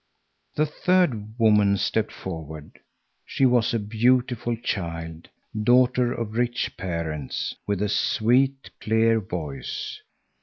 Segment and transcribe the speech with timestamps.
[0.55, 2.79] The third woman stepped forward.
[3.23, 5.29] She was a beautiful child,
[5.63, 10.01] daughter of rich parents, with a sweet, clear voice.